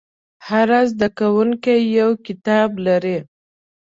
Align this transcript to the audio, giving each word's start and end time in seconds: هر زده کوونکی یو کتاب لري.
هر 0.47 0.69
زده 0.91 1.07
کوونکی 1.19 1.75
یو 1.97 2.09
کتاب 2.25 2.69
لري. 2.85 3.17